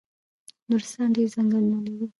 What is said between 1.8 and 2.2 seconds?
لري